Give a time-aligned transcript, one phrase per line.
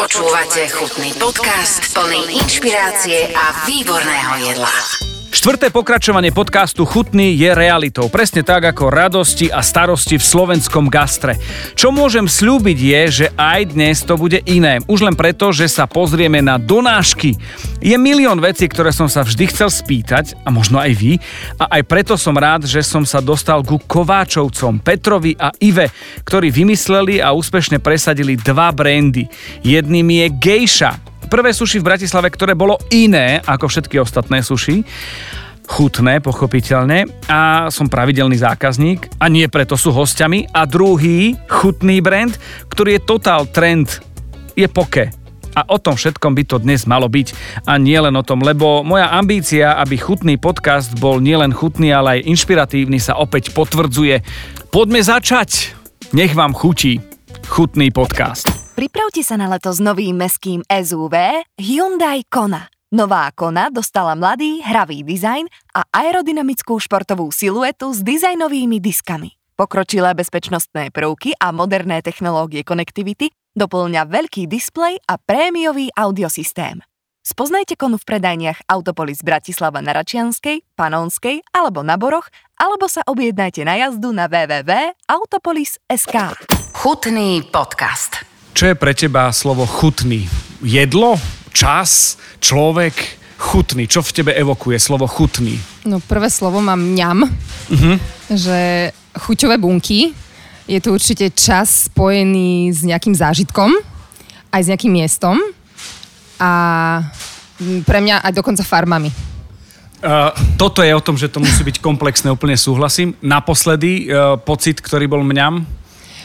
[0.00, 5.09] Počúvate chutný podcast plný inšpirácie a výborného jedla.
[5.30, 8.10] Štvrté pokračovanie podcastu Chutný je realitou.
[8.10, 11.38] Presne tak ako radosti a starosti v slovenskom gastre.
[11.78, 14.82] Čo môžem slúbiť je, že aj dnes to bude iné.
[14.90, 17.38] Už len preto, že sa pozrieme na donášky.
[17.78, 21.22] Je milión vecí, ktoré som sa vždy chcel spýtať, a možno aj vy,
[21.62, 25.94] a aj preto som rád, že som sa dostal ku Kováčovcom, Petrovi a Ive,
[26.26, 29.30] ktorí vymysleli a úspešne presadili dva brandy.
[29.62, 34.82] Jedným je Gejša, prvé suši v Bratislave, ktoré bolo iné ako všetky ostatné suši
[35.70, 40.50] chutné, pochopiteľne a som pravidelný zákazník a nie preto sú hostiami.
[40.50, 42.34] A druhý chutný brand,
[42.66, 44.02] ktorý je total trend,
[44.58, 45.14] je poke.
[45.50, 47.34] A o tom všetkom by to dnes malo byť.
[47.66, 52.18] A nie len o tom, lebo moja ambícia, aby chutný podcast bol nielen chutný, ale
[52.18, 54.22] aj inšpiratívny, sa opäť potvrdzuje.
[54.74, 55.74] Poďme začať!
[56.10, 56.98] Nech vám chutí
[57.46, 58.59] chutný podcast.
[58.80, 62.64] Pripravte sa na leto s novým meským SUV Hyundai Kona.
[62.96, 69.36] Nová Kona dostala mladý, hravý dizajn a aerodynamickú športovú siluetu s dizajnovými diskami.
[69.52, 76.80] Pokročilé bezpečnostné prvky a moderné technológie konektivity doplňa veľký displej a prémiový audiosystém.
[77.20, 83.60] Spoznajte konu v predajniach Autopolis Bratislava na Račianskej, Panonskej alebo na Boroch, alebo sa objednajte
[83.60, 86.16] na jazdu na www.autopolis.sk.
[86.72, 88.29] Chutný podcast.
[88.50, 90.26] Čo je pre teba slovo chutný?
[90.60, 91.16] Jedlo?
[91.54, 92.18] Čas?
[92.42, 92.92] Človek?
[93.40, 93.88] Chutný.
[93.88, 95.56] Čo v tebe evokuje slovo chutný?
[95.88, 97.96] No prvé slovo mám mňam, uh-huh.
[98.28, 100.12] že chuťové bunky.
[100.68, 103.74] Je to určite čas spojený s nejakým zážitkom,
[104.52, 105.40] aj s nejakým miestom
[106.38, 106.50] a
[107.88, 109.10] pre mňa aj dokonca farmami.
[110.00, 113.12] Uh, toto je o tom, že to musí byť komplexné, úplne súhlasím.
[113.20, 115.79] Naposledy uh, pocit, ktorý bol mňam?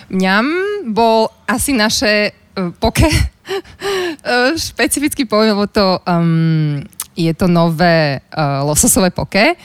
[0.09, 0.45] Mňam
[0.89, 3.05] bol asi naše uh, poke.
[3.09, 6.81] uh, špecificky poviem, lebo to um,
[7.15, 9.55] je to nové uh, lososové poke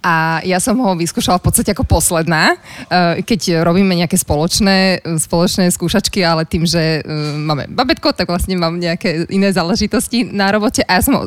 [0.00, 5.68] a ja som ho vyskúšala v podstate ako posledná, eh, keď robíme nejaké spoločné, spoločné
[5.68, 7.04] skúšačky, ale tým, že
[7.36, 11.24] máme babetko, tak vlastne mám nejaké iné záležitosti na robote a ja som ho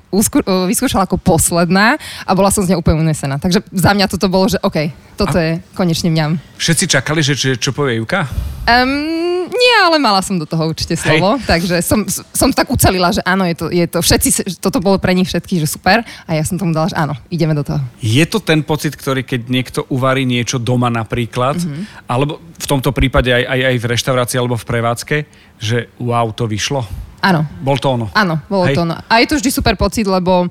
[0.66, 3.38] vyskúšala ako posledná a bola som z nej úplne unesená.
[3.38, 6.42] Takže za mňa toto bolo, že OK, toto a je konečne mňam.
[6.58, 8.26] Všetci čakali, že čo, čo povie Juka?
[8.64, 11.46] Um, nie, ale mala som do toho určite slovo, Hej.
[11.46, 15.12] takže som, som tak ucelila, že áno, je to, je to všetci, toto bolo pre
[15.12, 17.80] nich všetkých, že super a ja som tomu dala, že áno, ideme do toho.
[18.00, 22.08] Je to ten pocit, ktorý keď niekto uvarí niečo doma napríklad, mm-hmm.
[22.08, 25.18] alebo v tomto prípade aj, aj, aj v reštaurácii alebo v prevádzke,
[25.60, 26.88] že wow, to vyšlo?
[27.24, 27.48] Áno.
[27.64, 28.12] Bol to ono?
[28.12, 28.76] Áno, bolo Hej.
[28.76, 29.00] to ono.
[29.08, 30.48] A je to vždy super pocit, lebo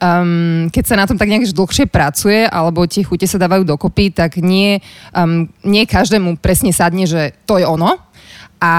[0.00, 4.14] um, keď sa na tom tak nejak dlhšie pracuje, alebo tie chute sa dávajú dokopy,
[4.14, 4.80] tak nie,
[5.12, 7.98] um, nie každému presne sadne, že to je ono,
[8.62, 8.72] a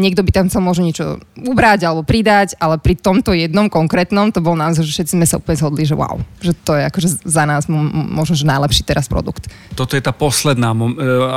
[0.00, 4.40] niekto by tam chcel možno niečo ubrať alebo pridať, ale pri tomto jednom konkrétnom to
[4.40, 7.44] bol naozaj, že všetci sme sa úplne zhodli, že wow, že to je akože za
[7.44, 9.52] nás možno, že najlepší teraz produkt.
[9.76, 10.88] Toto je tá posledná e,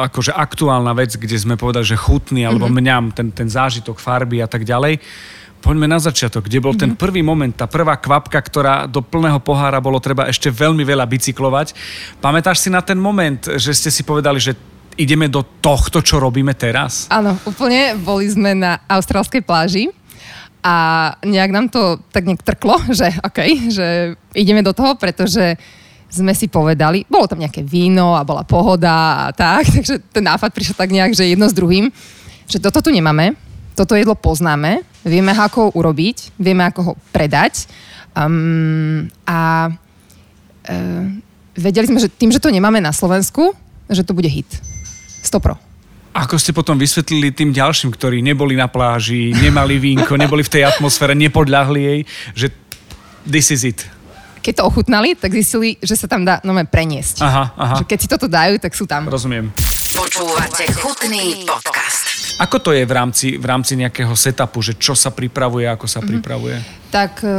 [0.08, 2.80] akože aktuálna vec, kde sme povedali, že chutný alebo mm-hmm.
[2.80, 5.04] mňam, ten, ten zážitok farby a tak ďalej.
[5.60, 6.96] Poďme na začiatok, kde bol mm-hmm.
[6.96, 11.04] ten prvý moment, tá prvá kvapka, ktorá do plného pohára bolo treba ešte veľmi veľa
[11.04, 11.76] bicyklovať.
[12.24, 14.56] Pamätáš si na ten moment, že ste si povedali, že
[15.00, 17.08] ideme do tohto, čo robíme teraz?
[17.12, 17.96] Áno, úplne.
[18.00, 19.92] Boli sme na austrálskej pláži
[20.60, 20.76] a
[21.24, 23.40] nejak nám to tak nejak trklo, že OK,
[23.72, 23.88] že
[24.36, 25.56] ideme do toho, pretože
[26.10, 30.52] sme si povedali, bolo tam nejaké víno a bola pohoda a tak, takže ten nápad
[30.52, 31.92] prišiel tak nejak, že jedno s druhým,
[32.50, 33.49] že toto tu nemáme,
[33.80, 37.72] toto jedlo poznáme, vieme, ako ho urobiť, vieme, ako ho predať
[38.12, 41.04] um, a uh,
[41.56, 43.56] vedeli sme, že tým, že to nemáme na Slovensku,
[43.88, 44.52] že to bude hit.
[45.24, 45.56] Stopro.
[46.12, 50.64] Ako ste potom vysvetlili tým ďalším, ktorí neboli na pláži, nemali vínko, neboli v tej
[50.68, 52.00] atmosfére, nepodľahli jej,
[52.36, 52.48] že
[53.24, 53.80] this is it?
[54.44, 57.24] Keď to ochutnali, tak zistili, že sa tam dá no, preniesť.
[57.24, 57.76] Aha, aha.
[57.80, 59.08] Že keď si toto dajú, tak sú tam.
[59.08, 59.52] Rozumiem.
[59.94, 62.09] Počúvate chutný podcast.
[62.40, 66.00] Ako to je v rámci, v rámci nejakého setupu, že čo sa pripravuje, ako sa
[66.00, 66.08] mm-hmm.
[66.08, 66.56] pripravuje?
[66.88, 67.30] Tak e,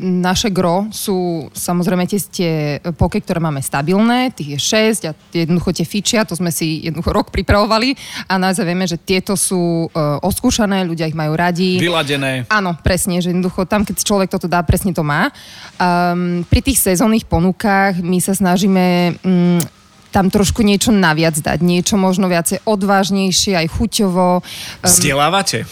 [0.00, 2.52] naše gro sú samozrejme tie, tie
[2.96, 7.12] poke, ktoré máme stabilné, tých je 6 a jednoducho tie fičia, to sme si jednoducho
[7.12, 7.92] rok pripravovali
[8.24, 11.76] a naozaj vieme, že tieto sú e, oskúšané, ľudia ich majú radi.
[11.76, 12.48] Vyladené.
[12.48, 15.28] Áno, presne, že jednoducho tam, keď človek toto dá, presne to má.
[15.76, 19.60] Um, pri tých sezónnych ponukách my sa snažíme um,
[20.08, 24.40] tam trošku niečo naviac dať, niečo možno viacej odvážnejšie, aj chuťovo.
[24.82, 25.68] Vzdelávate?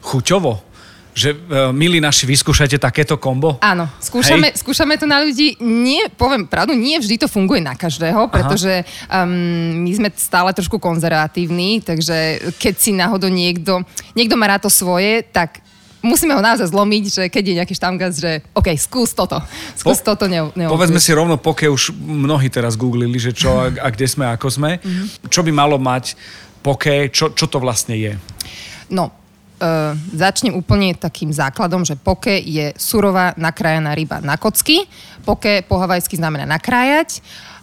[0.00, 0.70] Chuťovo?
[1.10, 3.58] že uh, milí naši, vyskúšajte takéto kombo?
[3.60, 5.58] Áno, skúšame, skúšame to na ľudí.
[5.60, 10.78] Nie, poviem pravdu, nie vždy to funguje na každého, pretože um, my sme stále trošku
[10.78, 13.82] konzervatívni, takže keď si náhodou niekto,
[14.14, 15.60] niekto má rád to svoje, tak
[16.00, 19.40] musíme ho naozaj zlomiť, že keď je nejaký štamgast, že OK, skús toto,
[19.76, 23.66] skús Po- toto ne, Povedzme si rovno, poke už mnohí teraz googlili, že čo a,
[23.68, 24.70] a kde sme, ako sme.
[24.80, 25.28] Mhm.
[25.28, 26.16] Čo by malo mať
[26.60, 28.12] poke, čo, čo to vlastne je?
[28.92, 29.12] No,
[29.60, 34.84] uh, začnem úplne takým základom, že poke je surová nakrájaná ryba na kocky.
[35.24, 37.20] Poke po havajsky znamená nakrájať.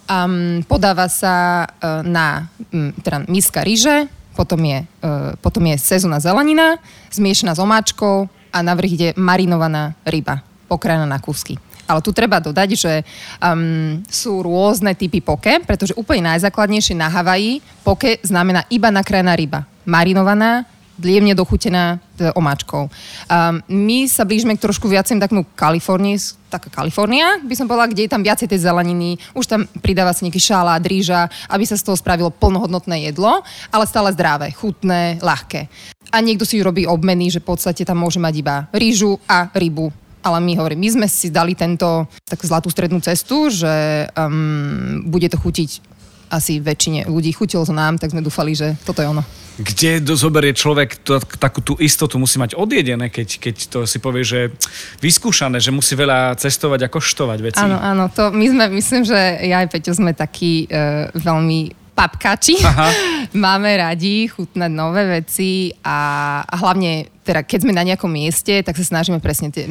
[0.08, 4.08] Um, podáva sa uh, na um, teda miska ryže,
[4.38, 6.78] potom je, uh, potom je sezónna zelenina,
[7.10, 11.58] zmiešaná s omáčkou a na vrch ide marinovaná ryba, pokrájaná na kúsky.
[11.88, 12.92] Ale tu treba dodať, že
[13.40, 19.64] um, sú rôzne typy poke, pretože úplne najzákladnejšie na Havaji poke znamená iba nakrájaná ryba.
[19.88, 20.68] Marinovaná,
[21.02, 22.90] jemne dochutená teda omáčkou.
[22.90, 26.18] Um, my sa blížime k trošku viacej takú Kalifornii,
[26.50, 30.26] taká Kalifornia, by som povedala, kde je tam viacej tej zeleniny, už tam pridáva sa
[30.26, 35.70] nejaký šalát, rýža, aby sa z toho spravilo plnohodnotné jedlo, ale stále zdravé, chutné, ľahké.
[36.10, 39.92] A niekto si robí obmeny, že v podstate tam môže mať iba rýžu a rybu.
[40.18, 45.30] Ale my hovorím, my sme si dali tento takú zlatú strednú cestu, že um, bude
[45.30, 45.87] to chutiť
[46.30, 47.32] asi väčšine ľudí.
[47.32, 49.24] Chutilo to nám, tak sme dúfali, že toto je ono.
[49.58, 54.22] Kde zoberie človek to, takú tú istotu, musí mať odjedené, keď, keď to si povie,
[54.22, 54.54] že
[55.02, 57.58] vyskúšané, že musí veľa cestovať a koštovať veci.
[57.58, 62.62] Áno, áno, to my sme, myslím, že ja aj Peťo sme takí uh, veľmi papkači.
[62.62, 62.88] Aha.
[63.44, 68.78] Máme radi chutnať nové veci a, a hlavne, teda keď sme na nejakom mieste, tak
[68.78, 69.66] sa snažíme presne, tie,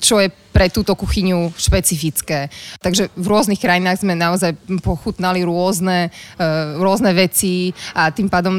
[0.00, 2.48] čo je pre túto kuchyňu špecifické.
[2.80, 6.08] Takže v rôznych krajinách sme naozaj pochutnali rôzne,
[6.40, 8.56] uh, rôzne veci a tým pádom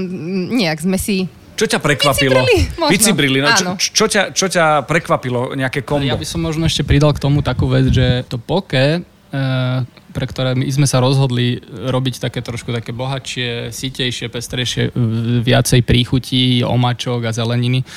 [0.54, 1.26] nejak sme si
[1.58, 2.42] Čo ťa prekvapilo?
[2.90, 5.54] Vycibrili, no, čo, čo, ťa, čo ťa prekvapilo?
[5.54, 6.08] Nejaké kombo?
[6.08, 9.11] Ja by som možno ešte pridal k tomu takú vec, že to poke, e,
[10.12, 15.88] pre ktoré my sme sa rozhodli robiť také trošku také bohatšie, sitejšie, pestrejšie, v- viacej
[15.88, 17.88] príchutí, omačok a zeleniny,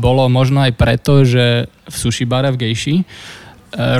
[0.00, 3.04] bolo možno aj preto, že v sushi bare v Gejši e,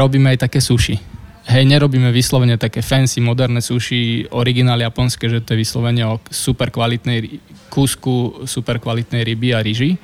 [0.01, 0.97] robíme aj také sushi.
[1.45, 6.73] Hej, nerobíme vyslovene také fancy, moderné sushi, originál japonské, že to je vyslovene o super
[6.73, 10.01] kvalitnej kúsku, super kvalitnej ryby a ryži,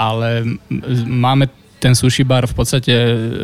[0.00, 0.56] ale
[1.04, 2.92] máme ten sushi bar v podstate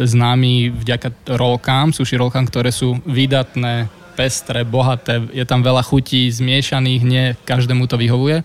[0.04, 7.02] známy vďaka rolkám, sushi rolkám, ktoré sú výdatné, pestré, bohaté, je tam veľa chutí zmiešaných,
[7.04, 8.44] nie každému to vyhovuje.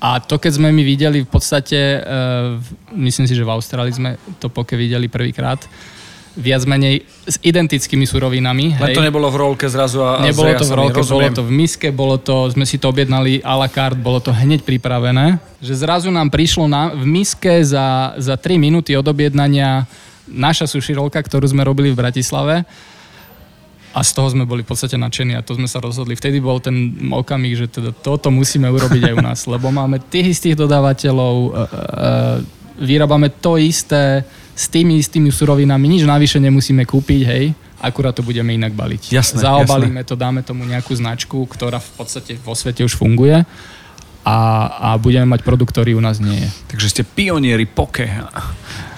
[0.00, 2.56] A to, keď sme my videli v podstate, uh,
[2.96, 5.60] myslím si, že v Austrálii sme to poke videli prvýkrát,
[6.40, 8.80] viac menej s identickými surovinami.
[8.80, 11.88] Len to nebolo v rolke zrazu a, Nebolo to v rolke, bolo to v miske,
[11.92, 15.36] bolo to, sme si to objednali a la carte, bolo to hneď pripravené.
[15.60, 19.84] Že zrazu nám prišlo na, v miske za, za 3 minúty od objednania
[20.24, 22.64] naša sushi rolka, ktorú sme robili v Bratislave.
[23.90, 26.14] A z toho sme boli v podstate nadšení a to sme sa rozhodli.
[26.14, 30.38] Vtedy bol ten okamih, že teda toto musíme urobiť aj u nás, lebo máme tých
[30.38, 31.58] istých dodávateľov, e, e,
[32.86, 34.22] vyrábame to isté
[34.54, 37.44] s tými istými surovinami, nič navyše nemusíme kúpiť, hej,
[37.80, 39.10] akurát to budeme inak baliť.
[39.10, 43.42] Jasné, Zaobalíme to, dáme tomu nejakú značku, ktorá v podstate vo svete už funguje
[44.20, 44.36] a,
[44.68, 46.48] a budeme mať produkt, ktorý u nás nie je.
[46.76, 48.04] Takže ste pionieri poke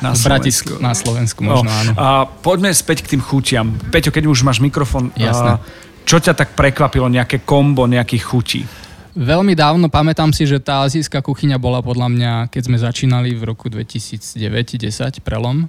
[0.03, 0.27] na Slovensku.
[0.27, 1.93] Bratisku, na Slovensku možno no, áno.
[1.95, 3.71] A poďme späť k tým chutiam.
[3.95, 5.63] Peťo, keď už máš mikrofón, Jasné.
[6.03, 8.63] čo ťa tak prekvapilo, nejaké kombo nejakých chutí?
[9.13, 13.53] Veľmi dávno, pamätám si, že tá azijská kuchyňa bola podľa mňa, keď sme začínali v
[13.53, 15.69] roku 2009-10 prelom,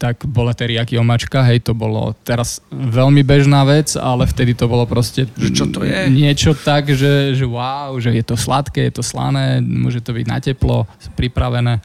[0.00, 4.88] tak bola teriyaki omačka, hej, to bolo teraz veľmi bežná vec, ale vtedy to bolo
[4.88, 6.08] proste Že čo to je?
[6.10, 10.26] niečo tak, že, že wow, že je to sladké, je to slané, môže to byť
[10.26, 11.78] na teplo, pripravené.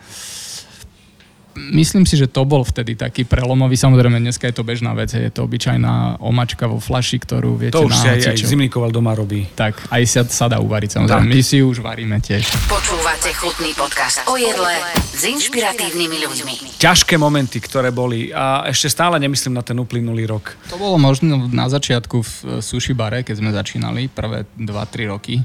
[1.70, 3.75] Myslím si, že to bol vtedy taký prelomový.
[3.75, 5.12] Samozrejme, dneska je to bežná vec.
[5.12, 8.46] Je to obyčajná omačka vo flaši, ktorú viete To už si na aj, aj hocičo.
[8.48, 9.44] Zimnikoval doma robí.
[9.54, 11.28] Tak, aj sa, sa dá uvariť, samozrejme.
[11.28, 11.36] Tak.
[11.36, 12.48] My si už varíme tiež.
[12.72, 14.74] Počúvate chutný podcast o jedle
[15.12, 16.56] s inšpiratívnymi ľuďmi.
[16.80, 20.56] Ťažké momenty, ktoré boli a ešte stále nemyslím na ten uplynulý rok.
[20.72, 25.44] To bolo možno na začiatku v e, sushi bare, keď sme začínali, prvé 2-3 roky.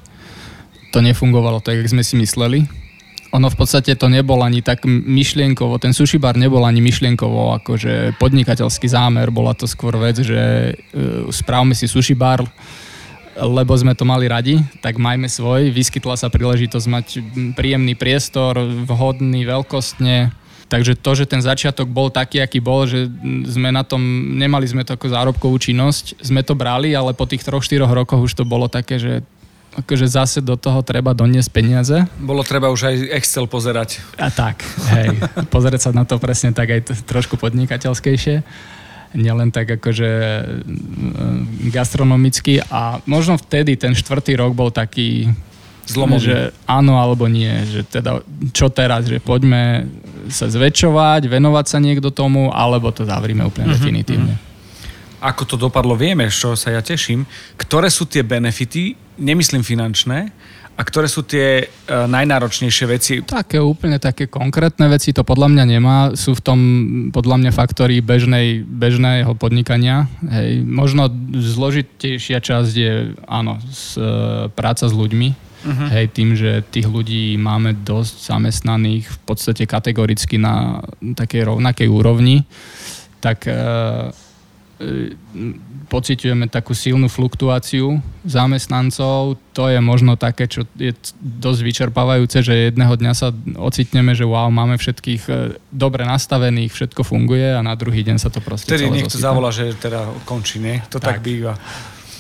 [0.95, 2.84] To nefungovalo tak, jak sme si mysleli.
[3.35, 8.15] Ono v podstate to nebol ani tak myšlienkovo, ten sushi bar nebol ani myšlienkovo akože
[8.23, 12.47] podnikateľský zámer, bola to skôr vec, že uh, správme si sushi bar,
[13.35, 15.75] lebo sme to mali radi, tak majme svoj.
[15.75, 17.07] Vyskytla sa príležitosť mať
[17.59, 20.31] príjemný priestor, vhodný veľkostne.
[20.65, 23.11] Takže to, že ten začiatok bol taký, aký bol, že
[23.51, 24.01] sme na tom,
[24.39, 28.25] nemali sme to ako zárobkovú činnosť, sme to brali, ale po tých troch, štyroch rokoch
[28.25, 29.27] už to bolo také, že
[29.77, 31.97] akože zase do toho treba doniesť peniaze.
[32.17, 33.99] Bolo treba už aj Excel pozerať.
[34.17, 38.43] A tak, hej, pozrieť sa na to presne tak aj t- trošku podnikateľskejšie.
[39.15, 40.11] Nielen tak akože
[40.67, 45.31] mm, gastronomicky a možno vtedy ten štvrtý rok bol taký
[45.85, 46.19] Zlomový.
[46.19, 49.87] že áno alebo nie, že teda čo teraz, že poďme
[50.27, 54.35] sa zväčšovať, venovať sa niekto tomu, alebo to zavrime úplne Mhm, definitívne.
[55.25, 57.25] Ako to dopadlo, vieme, čoho sa ja teším.
[57.57, 60.29] Ktoré sú tie benefity, nemyslím finančné,
[60.75, 63.13] a ktoré sú tie e, najnáročnejšie veci?
[63.23, 65.97] Také úplne také konkrétne veci to podľa mňa nemá.
[66.19, 66.59] Sú v tom
[67.15, 70.11] podľa mňa faktory bežnej, bežného podnikania.
[70.27, 70.67] Hej.
[70.67, 75.29] Možno zložitejšia časť je áno, s, e, práca s ľuďmi.
[75.65, 75.89] Uh-huh.
[75.95, 82.45] Hej, tým, že tých ľudí máme dosť zamestnaných v podstate kategoricky na takej rovnakej úrovni,
[83.23, 83.55] tak e,
[85.87, 89.39] pociťujeme takú silnú fluktuáciu zamestnancov.
[89.55, 90.91] To je možno také, čo je
[91.23, 95.33] dosť vyčerpávajúce, že jedného dňa sa ocitneme, že wow, máme všetkých e,
[95.71, 99.27] dobre nastavených, všetko funguje a na druhý deň sa to proste Vtedy celé niekto zosype.
[99.31, 100.83] zavolá, že teda končí, nie?
[100.91, 101.55] To tak, tak býva.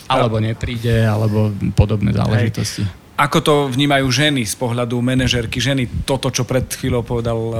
[0.06, 2.84] Alebo nepríde, alebo podobné záležitosti.
[3.14, 5.86] Ako to vnímajú ženy z pohľadu manažerky ženy?
[6.02, 7.56] Toto, čo pred chvíľou povedal uh,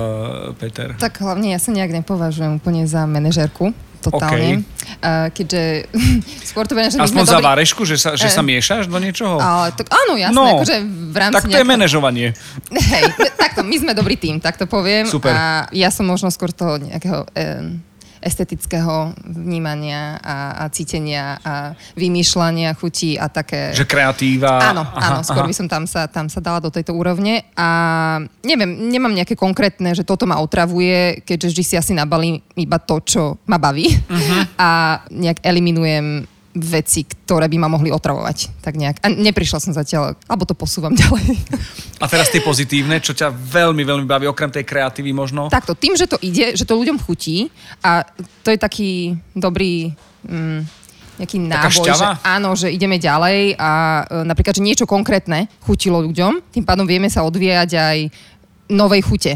[0.59, 0.99] Peter.
[0.99, 3.71] Tak hlavne ja sa nejak nepovažujem úplne za manažerku,
[4.05, 4.61] totálne.
[4.97, 5.89] Uh, keďže
[6.51, 8.33] skôr to že Aspoň za varešku, že sa, že Eh.
[8.33, 9.37] sa miešaš do niečoho?
[9.37, 12.29] Ale, tak, áno, jasné, No, akože v rámci tak to je nejakého- manažovanie.
[12.93, 15.07] Hej, takto, my sme dobrý tým, tak to poviem.
[15.07, 15.31] Super.
[15.31, 17.81] A ja som možno skôr toho nejakého um,
[18.25, 23.77] estetického vnímania a, a cítenia a vymýšľania chutí a také...
[23.77, 24.73] Že kreatíva.
[24.73, 27.45] Áno, áno, skôr by som tam sa, tam sa dala do tejto úrovne.
[27.55, 27.69] A
[28.41, 33.05] neviem, nemám nejaké konkrétne, že toto ma otravuje, keďže vždy si asi nabalím iba to,
[33.05, 33.93] čo ma baví.
[34.57, 38.63] A nejak eliminujem veci, ktoré by ma mohli otravovať.
[38.63, 38.97] Tak nejak.
[39.03, 41.35] A neprišla som zatiaľ, alebo to posúvam ďalej.
[41.99, 45.51] A teraz tie pozitívne, čo ťa veľmi, veľmi baví, okrem tej kreatívy možno?
[45.51, 47.51] Takto, tým, že to ide, že to ľuďom chutí
[47.83, 48.07] a
[48.47, 49.91] to je taký dobrý
[50.23, 50.85] mm,
[51.19, 56.51] nejaký náboj, že áno, že ideme ďalej a e, napríklad, že niečo konkrétne chutilo ľuďom,
[56.51, 57.99] tým pádom vieme sa odvíjať aj
[58.71, 59.33] novej chute.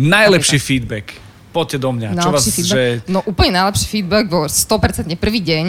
[0.00, 1.12] Najlepší feedback.
[1.50, 2.08] Poďte do mňa.
[2.14, 3.04] Čo vás, feedback?
[3.04, 3.10] že...
[3.10, 5.64] No úplne najlepší feedback bol 100% prvý deň,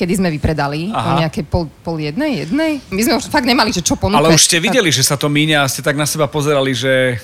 [0.00, 0.96] kedy sme vypredali Aha.
[0.96, 2.80] o nejaké pol, pol jednej, jednej.
[2.88, 4.16] My sme už fakt nemali, že čo ponúkať.
[4.24, 7.20] Ale už ste videli, že sa to míňa a ste tak na seba pozerali, že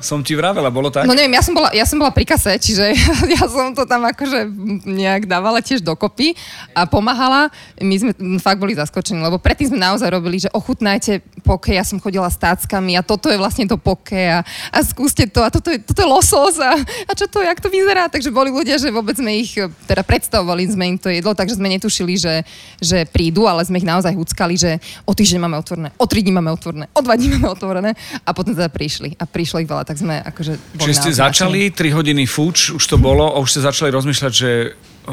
[0.00, 1.08] som ti vravela, bolo tak?
[1.08, 2.94] No neviem, ja som, bola, ja som bola pri kase, čiže
[3.34, 4.46] ja som to tam akože
[4.86, 6.36] nejak dávala tiež dokopy
[6.76, 7.50] a pomáhala.
[7.82, 11.98] My sme fakt boli zaskočení, lebo predtým sme naozaj robili, že ochutnajte poke, ja som
[11.98, 15.74] chodila s táckami a toto je vlastne to poke a, a skúste to a toto
[15.74, 18.06] je, toto je losos a, a čo to, jak to vyzerá.
[18.06, 19.58] Takže boli ľudia, že vôbec sme ich,
[19.90, 22.46] teda predstavovali sme im to jedlo, takže sme netušili, že,
[22.78, 26.32] že prídu, ale sme ich naozaj húckali, že o týždeň máme otvorené, o tri dní
[26.34, 27.90] máme otvorené, o dva dní máme otvorené
[28.22, 31.60] a potom teda prišli a prišlo ich veľa, tak sme akože boli Čiže ste začali
[31.74, 34.50] 3 hodiny fuč, už to bolo a už ste začali rozmýšľať, že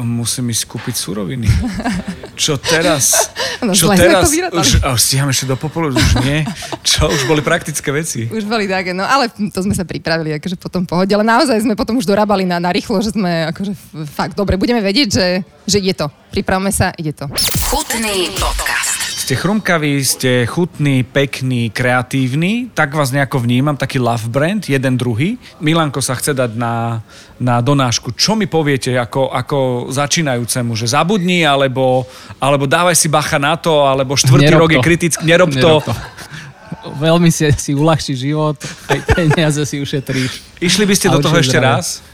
[0.02, 1.46] musím ísť kúpiť suroviny.
[2.42, 3.30] Čo teraz?
[3.62, 4.26] No, Čo teraz?
[4.26, 6.42] Už, a už stíham ešte do popolu, už nie?
[6.88, 7.06] Čo?
[7.06, 8.26] Už boli praktické veci.
[8.26, 11.78] Už boli také, no ale to sme sa pripravili akože potom pohode, ale naozaj sme
[11.78, 13.72] potom už dorábali na, na rýchlo, že sme akože
[14.10, 15.26] fakt dobre, budeme vedieť, že,
[15.68, 16.10] že ide to.
[16.34, 17.30] Pripravme sa, ide to.
[17.70, 18.73] Chutný podcast.
[19.24, 25.40] Ste chrumkaví, ste chutní, pekní, kreatívni, tak vás nejako vnímam, taký love brand, jeden druhý.
[25.64, 27.00] Milanko sa chce dať na,
[27.40, 28.12] na donášku.
[28.12, 32.04] Čo mi poviete ako, ako začínajúcemu, že zabudni, alebo,
[32.36, 35.88] alebo dávaj si bacha na to, alebo štvrtý rok je kritický, nerob, Nerob to.
[35.88, 35.92] to.
[37.00, 38.60] Veľmi si, si uľahčí život,
[38.92, 40.60] aj peniaze si ušetríš.
[40.60, 41.80] Išli by ste do toho ešte zdravie.
[41.80, 42.04] raz?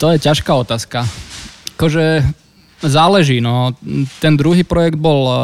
[0.00, 1.04] To je ťažká otázka.
[1.76, 2.24] Akože
[2.82, 3.76] záleží, no.
[4.20, 5.36] Ten druhý projekt bol eh,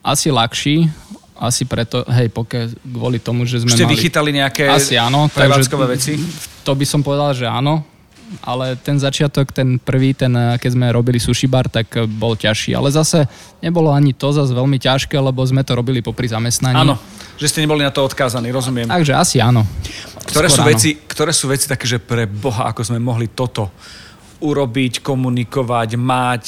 [0.00, 0.88] asi ľahší,
[1.40, 3.96] asi preto, hej, pokiaľ kvôli tomu, že sme ste mali...
[3.96, 5.24] vychytali nejaké Asi áno.
[5.32, 6.20] prevádzkové veci?
[6.68, 7.80] To by som povedal, že áno.
[8.46, 12.36] Ale ten začiatok, ten prvý, ten, eh, keď sme robili sushi bar, tak eh, bol
[12.36, 12.76] ťažší.
[12.76, 13.26] Ale zase
[13.64, 16.78] nebolo ani to zase veľmi ťažké, lebo sme to robili popri zamestnaní.
[16.78, 17.00] Áno,
[17.40, 18.86] že ste neboli na to odkázaní, rozumiem.
[18.86, 19.66] Takže asi áno.
[20.28, 20.70] Ktoré sú, áno.
[20.70, 23.72] veci, ktoré sú veci také, že pre Boha, ako sme mohli toto
[24.40, 26.44] urobiť, komunikovať, mať.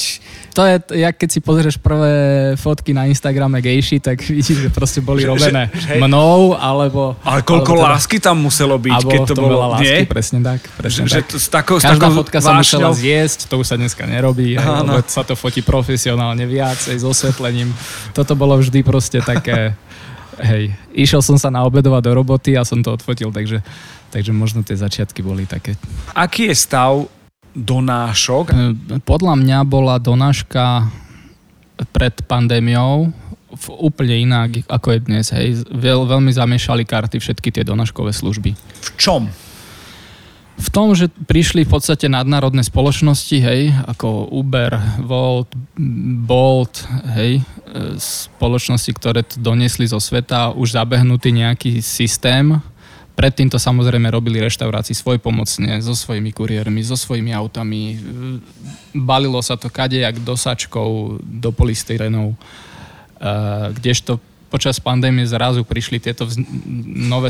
[0.53, 2.13] To je, jak keď si pozrieš prvé
[2.57, 7.13] fotky na Instagrame gejši, tak vidíš, že proste boli Že- robené že- mnou, alebo...
[7.21, 10.09] Ale koľko alebo lásky tam muselo byť, keď to bolo, veľa lásky, nie?
[10.09, 10.59] presne tak.
[10.73, 11.25] Presne Že, že tak.
[11.29, 12.97] to, s takou, Každá takou fotka sa musela vášňou.
[12.97, 14.97] zjesť, to už sa dneska nerobí, Áno.
[14.97, 17.69] lebo sa to fotí profesionálne viacej, s osvetlením.
[18.11, 19.77] Toto bolo vždy proste také,
[20.49, 23.61] hej, išiel som sa naobedovať do roboty a som to odfotil, takže,
[24.09, 25.77] takže možno tie začiatky boli také.
[26.11, 27.05] Aký je stav
[27.53, 28.45] donášok?
[28.49, 28.55] E,
[29.01, 30.89] Podľa mňa bola donáška
[31.93, 33.13] pred pandémiou
[33.53, 35.25] v úplne inak, ako je dnes.
[35.29, 35.69] Hej.
[35.69, 38.57] Veľ, veľmi zamiešali karty všetky tie donáškové služby.
[38.57, 39.29] V čom?
[40.53, 45.49] V tom, že prišli v podstate nadnárodné spoločnosti, hej, ako Uber, Volt,
[46.29, 46.85] Bolt,
[47.17, 47.43] hej, e,
[47.97, 52.61] spoločnosti, ktoré to doniesli zo sveta, už zabehnutý nejaký systém
[53.13, 58.01] Predtým to samozrejme robili reštaurácii svojpomocne, so svojimi kuriérmi, so svojimi autami.
[58.89, 62.33] Balilo sa to kadejak do sačkov, do polystyrenov.
[63.77, 64.17] Kdežto
[64.49, 66.41] počas pandémie zrazu prišli tieto vz...
[67.09, 67.29] nové,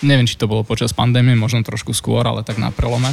[0.00, 3.12] neviem, či to bolo počas pandémie, možno trošku skôr, ale tak na prelome.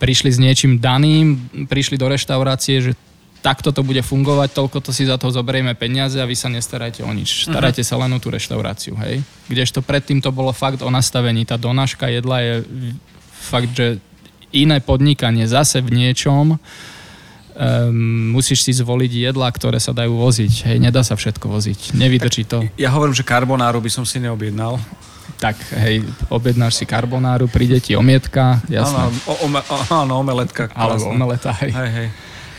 [0.00, 2.92] Prišli s niečím daným, prišli do reštaurácie, že
[3.38, 7.06] takto to bude fungovať, toľko to si za to zoberieme peniaze a vy sa nestarajte
[7.06, 7.46] o nič.
[7.46, 7.98] Starajte uh-huh.
[7.98, 9.22] sa len o tú reštauráciu, hej.
[9.46, 11.46] Kdežto predtým to bolo fakt o nastavení.
[11.46, 12.54] Tá donáška jedla je
[13.38, 14.02] fakt, že
[14.50, 16.58] iné podnikanie zase v niečom, um,
[18.32, 20.72] musíš si zvoliť jedlá, ktoré sa dajú voziť.
[20.72, 21.94] Hej, nedá sa všetko voziť.
[21.94, 22.64] Nevydrží to.
[22.80, 24.80] Ja hovorím, že karbonáru by som si neobjednal.
[25.38, 25.54] Tak,
[25.84, 26.02] hej,
[26.32, 29.12] objednáš si karbonáru, príde ti omietka, jasné.
[29.92, 30.72] Áno omeletka.
[30.72, 31.70] Alebo omeleta, hej.
[31.70, 32.08] hej, hej.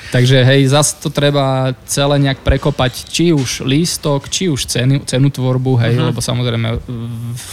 [0.09, 5.29] Takže hej, zase to treba celé nejak prekopať, či už lístok, či už cenu, cenu
[5.29, 6.09] tvorbu, hej, uh-huh.
[6.09, 6.81] lebo samozrejme
[7.37, 7.51] v,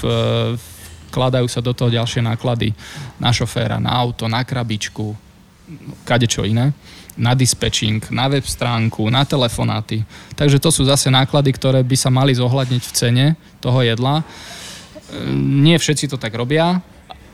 [1.12, 2.72] vkladajú sa do toho ďalšie náklady
[3.20, 5.12] na šoféra, na auto, na krabičku,
[6.08, 6.72] kade čo iné,
[7.16, 10.04] na dispečing, na web stránku, na telefonáty.
[10.32, 13.26] Takže to sú zase náklady, ktoré by sa mali zohľadniť v cene
[13.60, 14.24] toho jedla.
[15.36, 16.80] Nie všetci to tak robia,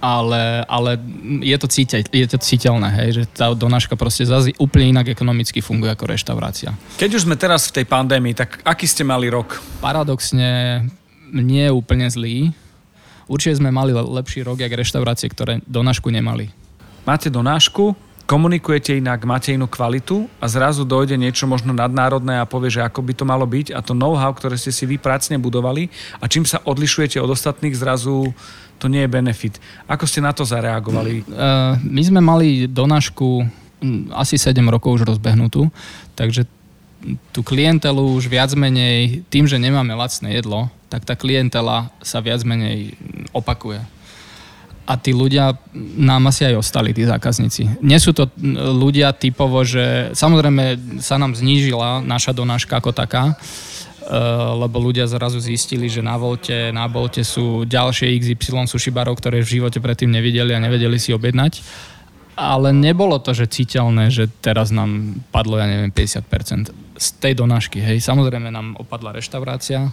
[0.02, 0.98] ale, ale
[1.46, 5.62] je, to cíte, je to cítelné, hej, že tá donáška proste zase úplne inak ekonomicky
[5.62, 6.74] funguje ako reštaurácia.
[6.98, 9.62] Keď už sme teraz v tej pandémii, tak aký ste mali rok?
[9.78, 10.82] Paradoxne
[11.30, 12.50] nie je úplne zlý.
[13.30, 16.50] Určite sme mali lepší rok, jak reštaurácie, ktoré donášku nemali.
[17.06, 17.94] Máte donášku,
[18.26, 23.02] komunikujete inak, máte inú kvalitu a zrazu dojde niečo možno nadnárodné a povie, že ako
[23.06, 26.42] by to malo byť a to know-how, ktoré ste si vy pracne budovali a čím
[26.42, 28.34] sa odlišujete od ostatných, zrazu
[28.82, 29.62] to nie je benefit.
[29.86, 31.22] Ako ste na to zareagovali?
[31.30, 33.46] Uh, my sme mali donášku
[33.78, 35.70] hm, asi 7 rokov už rozbehnutú,
[36.18, 36.50] takže
[37.30, 42.42] tú klientelu už viac menej, tým, že nemáme lacné jedlo, tak tá klientela sa viac
[42.42, 42.98] menej
[43.30, 43.82] opakuje.
[44.82, 45.54] A tí ľudia
[45.94, 47.78] nám asi aj ostali, tí zákazníci.
[47.86, 53.38] Nie sú to hm, ľudia typovo, že samozrejme sa nám znížila naša donáška ako taká,
[54.58, 59.42] lebo ľudia zrazu zistili, že na Volte, na Bolte sú ďalšie XY sushi barov, ktoré
[59.42, 61.62] v živote predtým nevideli a nevedeli si objednať.
[62.32, 67.76] Ale nebolo to, že citeľné, že teraz nám padlo, ja neviem, 50% z tej donášky.
[67.78, 69.92] Hej, samozrejme nám opadla reštaurácia,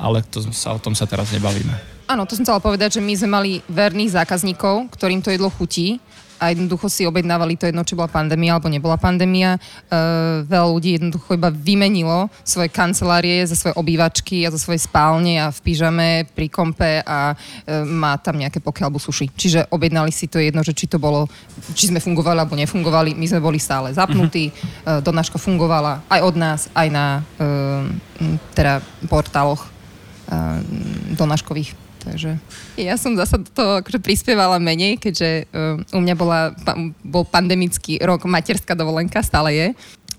[0.00, 1.76] ale to sa, o tom sa teraz nebavíme.
[2.08, 6.00] Áno, to som chcela povedať, že my sme mali verných zákazníkov, ktorým to jedlo chutí
[6.38, 9.58] a jednoducho si objednávali to jedno, či bola pandémia alebo nebola pandémia.
[9.90, 15.42] Uh, veľa ľudí jednoducho iba vymenilo svoje kancelárie za svoje obývačky a za svoje spálne
[15.42, 19.28] a v pyžame pri kompe a uh, má tam nejaké poke alebo suši.
[19.34, 21.26] Čiže objednali si to jedno, že či to bolo,
[21.74, 23.18] či sme fungovali alebo nefungovali.
[23.18, 27.06] My sme boli stále zapnutí, uh, donáška fungovala aj od nás, aj na
[27.42, 27.82] uh,
[28.54, 28.78] teda
[29.10, 30.62] portáloch uh,
[31.18, 31.87] donáškových.
[32.08, 32.40] Takže
[32.80, 36.56] ja som zasa toho akože prispievala menej, keďže uh, u mňa bola,
[37.04, 39.68] bol pandemický rok, materská dovolenka, stále je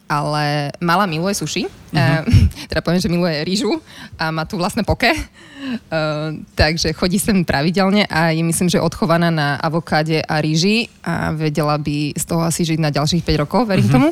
[0.10, 2.24] ale mala miluje suši, uh-huh.
[2.70, 3.82] teda poviem, že miluje rýžu
[4.22, 9.34] a má tu vlastné poke, uh, takže chodí sem pravidelne a je myslím, že odchovaná
[9.34, 13.66] na avokáde a rýži a vedela by z toho asi žiť na ďalších 5 rokov,
[13.66, 13.96] verím uh-huh.
[13.96, 14.10] tomu.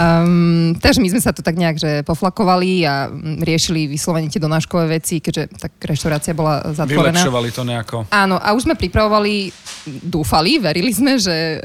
[0.00, 3.10] Um, takže my sme sa to tak nejak že poflakovali a
[3.42, 7.18] riešili vyslovene tie donáškové veci, keďže tak reštaurácia bola zatvorená.
[7.18, 7.96] Vylepšovali to nejako.
[8.08, 9.50] Áno, a už sme pripravovali,
[10.06, 11.58] dúfali, verili sme, že,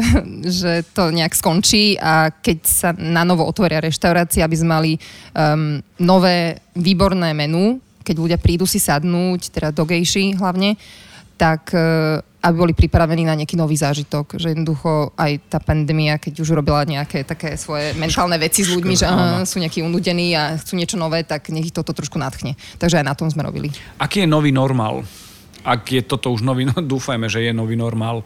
[0.44, 4.92] že to nejak skončí a keď sa na novo otvoria reštaurácie, aby sme mali
[5.38, 10.74] um, nové výborné menu, keď ľudia prídu si sadnúť, teda do gejši hlavne,
[11.38, 14.40] tak uh, aby boli pripravení na nejaký nový zážitok.
[14.40, 18.96] Že jednoducho aj tá pandémia, keď už robila nejaké také svoje mentálne veci s ľuďmi,
[18.96, 22.56] že aha, sú nejakí unudení a chcú niečo nové, tak nech ich toto trošku nadchne.
[22.80, 23.70] Takže aj na tom sme robili.
[24.00, 25.04] Aký je nový normál?
[25.68, 28.24] Ak je toto už nový, no, dúfajme, že je nový normál.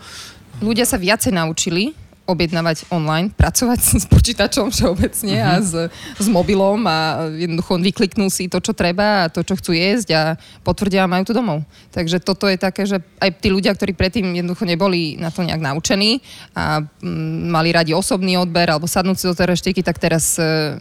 [0.61, 1.97] Ľudia sa viacej naučili
[2.29, 5.49] objednávať online, pracovať s počítačom všeobecne uh-huh.
[5.49, 5.63] a mhm.
[5.65, 5.73] s,
[6.21, 10.21] s mobilom a jednoducho vykliknú si to, čo treba a to, čo chcú jesť a
[10.61, 11.65] potvrdia a majú to domov.
[11.91, 15.59] Takže toto je také, že aj tí ľudia, ktorí predtým jednoducho neboli na to nejak
[15.59, 16.21] naučení
[16.55, 20.77] a m, mali radi osobný odber alebo sadnúť si do tej reštiky, tak teraz e,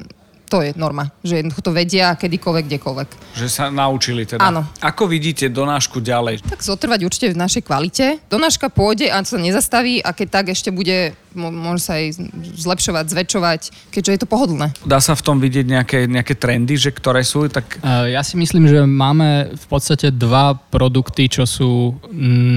[0.51, 3.09] to je norma, že jednoducho to vedia kedykoľvek, kdekoľvek.
[3.39, 4.43] Že sa naučili teda.
[4.43, 4.67] Áno.
[4.83, 6.43] Ako vidíte donášku ďalej?
[6.43, 8.19] Tak zotrvať určite v našej kvalite.
[8.27, 12.19] Donáška pôjde a sa nezastaví a keď tak ešte bude, môže sa aj
[12.59, 13.61] zlepšovať, zväčšovať,
[13.95, 14.75] keďže je to pohodlné.
[14.83, 17.47] Dá sa v tom vidieť nejaké, nejaké trendy, že ktoré sú?
[17.47, 17.79] Tak...
[18.11, 21.95] Ja si myslím, že máme v podstate dva produkty, čo sú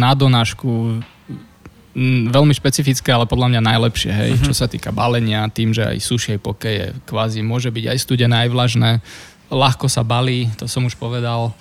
[0.01, 1.05] na donášku
[2.29, 4.45] veľmi špecifické, ale podľa mňa najlepšie, hej, uh-huh.
[4.49, 8.35] čo sa týka balenia, tým, že aj sušie poke je kvázi, môže byť aj studené,
[8.45, 8.91] aj vlažné,
[9.53, 11.53] ľahko sa balí, to som už povedal,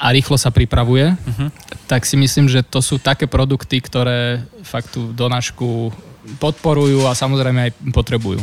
[0.00, 1.48] a rýchlo sa pripravuje, uh-huh.
[1.88, 5.92] tak si myslím, že to sú také produkty, ktoré fakt tú donášku
[6.38, 8.38] podporujú a samozrejme aj potrebujú.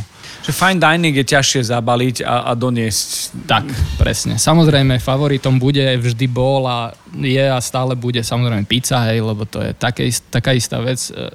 [0.48, 3.36] Že fine dining je ťažšie zabaliť a, a doniesť.
[3.48, 3.66] Tak,
[4.00, 4.40] presne.
[4.40, 9.60] Samozrejme, favoritom bude, vždy bol a je a stále bude samozrejme pizza, hej, lebo to
[9.60, 11.12] je také, taká istá vec.
[11.12, 11.32] E,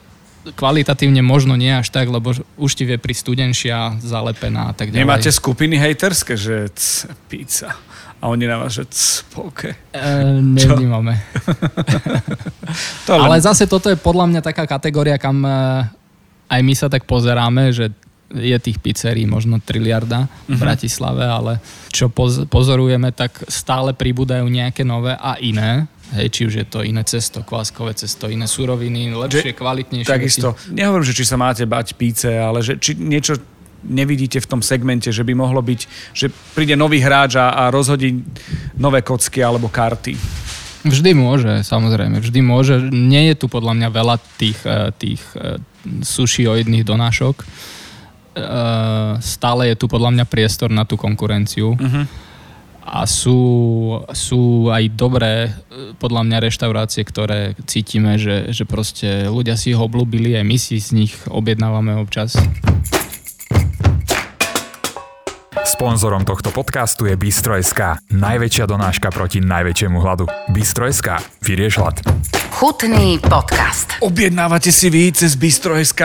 [0.57, 5.05] kvalitatívne možno nie až tak, lebo už ti vie pri studenšia, zalepená a tak ďalej.
[5.05, 7.77] Nemáte skupiny hejterské, že c, pizza
[8.23, 8.87] a oni na vás, že
[9.35, 9.75] poke.
[9.91, 10.07] E,
[10.39, 11.19] nevnímame.
[13.07, 13.27] to len...
[13.27, 15.51] Ale zase toto je podľa mňa taká kategória, kam e,
[16.53, 17.89] aj my sa tak pozeráme, že
[18.33, 20.61] je tých pizzerií možno triliarda v uh-huh.
[20.61, 21.53] Bratislave, ale
[21.93, 25.85] čo poz- pozorujeme, tak stále pribúdajú nejaké nové a iné.
[26.13, 30.13] Hej, či už je to iné cesto, kváskové cesto, iné suroviny, lepšie, že, kvalitnejšie.
[30.13, 30.53] Takisto.
[30.53, 30.77] Veci.
[30.77, 33.41] Nehovorím, že či sa máte bať píce, ale že či niečo
[33.81, 35.81] nevidíte v tom segmente, že by mohlo byť,
[36.13, 38.21] že príde nový hráč a, a rozhodí
[38.77, 40.15] nové kocky alebo karty.
[40.83, 42.75] Vždy môže, samozrejme, vždy môže.
[42.91, 44.91] Nie je tu podľa mňa veľa tých, eh,
[45.83, 47.37] tých eh, sušioidných donášok.
[47.43, 47.47] Eh,
[49.21, 51.75] stále je tu podľa mňa priestor na tú konkurenciu.
[51.77, 52.07] Uh-huh
[52.83, 53.39] a sú,
[54.11, 55.51] sú aj dobré e,
[56.03, 60.83] podľa mňa reštaurácie, ktoré cítime, že, že proste ľudia si ho oblúbili, aj my si
[60.83, 62.35] z nich objednávame občas.
[65.63, 70.27] Sponzorom tohto podcastu je Bistro.sk, najväčšia donáška proti najväčšiemu hladu.
[70.51, 72.03] Bistro.sk, vyrieš hlad.
[72.51, 73.95] Chutný podcast.
[74.03, 76.03] Objednávate si vy cez Bistro.sk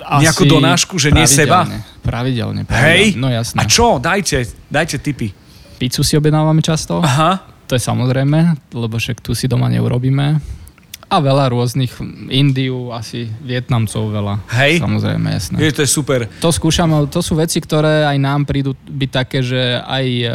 [0.00, 1.68] nejakú donášku, že nie seba?
[2.00, 2.72] Pravidelne, pravidelne.
[2.72, 3.20] Hej?
[3.20, 3.60] No jasné.
[3.60, 4.00] A čo?
[4.00, 5.36] Dajte, dajte tipy.
[5.76, 7.04] Pizzu si objednávame často.
[7.04, 7.44] Aha.
[7.68, 10.40] To je samozrejme, lebo však tu si doma neurobíme.
[11.14, 11.94] A veľa rôznych,
[12.34, 14.34] Indiu, asi Vietnamcov veľa.
[14.50, 14.82] Hej.
[14.82, 15.56] Samozrejme, jasné.
[15.62, 16.26] Je, to je super.
[16.42, 20.26] To skúšame, to sú veci, ktoré aj nám prídu byť také, že aj e,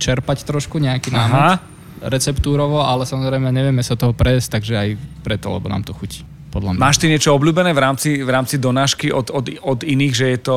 [0.00, 1.60] čerpať trošku nejaký náhod
[2.00, 4.88] receptúrovo, ale samozrejme nevieme sa toho prejsť, takže aj
[5.24, 6.24] preto, lebo nám to chutí
[6.56, 6.80] podľa mňa.
[6.80, 10.38] Máš ty niečo obľúbené v rámci, v rámci donášky od, od, od iných, že je
[10.40, 10.56] to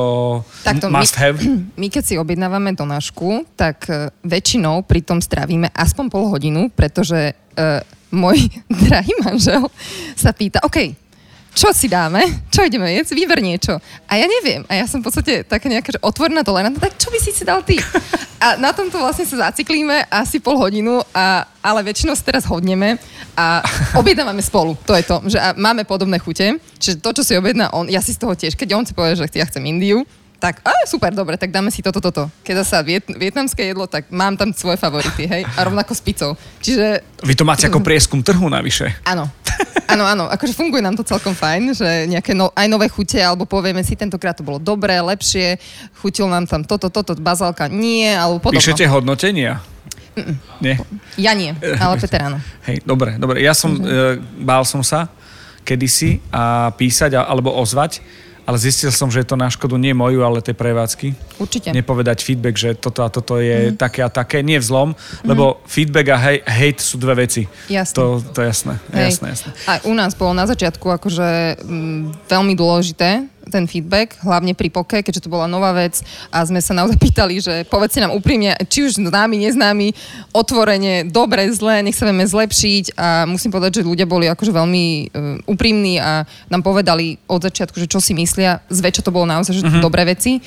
[0.64, 1.36] Takto, must my, have?
[1.80, 7.36] My keď si objednávame donášku, tak uh, väčšinou pri tom strávime aspoň pol hodinu, pretože
[7.36, 8.50] uh, môj
[8.86, 9.66] drahý manžel
[10.14, 11.10] sa pýta, OK,
[11.50, 13.74] čo si dáme, čo ideme jesť, vyber niečo.
[14.06, 14.62] A ja neviem.
[14.70, 17.42] A ja som v podstate taká nejaká že otvorená tolerantná, tak čo by si si
[17.42, 17.74] dal ty?
[18.38, 22.96] A na tomto vlastne sa zaciklíme asi pol hodinu, a, ale väčšinou sa teraz hodneme
[23.34, 23.60] a
[23.98, 24.78] objednávame spolu.
[24.86, 26.56] To je to, že máme podobné chute.
[26.78, 29.18] Čiže to, čo si objedná on, ja si z toho tiež, keď on si povie,
[29.18, 30.06] že ja chcem Indiu,
[30.40, 32.32] tak, a super, dobre, tak dáme si toto, toto.
[32.40, 36.32] Keď zase viet, vietnamské jedlo, tak mám tam svoje favority, hej, a rovnako s pizzou.
[36.64, 37.04] Čiže...
[37.20, 38.88] Vy to máte ako prieskum trhu navyše.
[39.04, 39.28] Áno,
[39.84, 43.44] áno, áno, akože funguje nám to celkom fajn, že nejaké no, aj nové chute, alebo
[43.44, 45.60] povieme si, tentokrát to bolo dobré, lepšie,
[46.00, 48.64] chutil nám tam toto, toto, bazálka nie, alebo podobno.
[48.64, 49.60] Píšete hodnotenia?
[50.16, 50.36] Mm-mm.
[50.64, 50.74] Nie?
[51.20, 52.40] Ja nie, ale Peter áno.
[52.66, 53.44] Hej, dobre, dobre.
[53.44, 54.16] Ja som, mm-hmm.
[54.16, 55.12] e, bál som sa
[55.62, 58.00] kedysi a písať alebo ozvať,
[58.50, 61.14] ale zistil som, že je to na škodu nie moju, ale tej prevádzky.
[61.40, 61.72] Určite.
[61.72, 63.80] Nepovedať feedback, že toto a toto je mm.
[63.80, 65.24] také a také, nie v zlom, mm.
[65.24, 67.48] lebo feedback a hej, hate sú dve veci.
[67.72, 67.96] Jasné.
[67.96, 69.50] To, to je jasné, jasné, jasné.
[69.64, 74.70] A u nás bolo na začiatku akože m, mm, veľmi dôležité, ten feedback, hlavne pri
[74.70, 75.98] poke, keďže to bola nová vec
[76.30, 79.90] a sme sa naozaj pýtali, že povedzte nám úprimne, či už známi, neznámi,
[80.30, 84.84] otvorene, dobre, zle, nech sa vieme zlepšiť a musím povedať, že ľudia boli akože veľmi
[85.10, 89.58] uh, úprimní a nám povedali od začiatku, že čo si myslia, zväčša to bolo naozaj,
[89.58, 89.82] že uh-huh.
[89.82, 90.38] dobré veci.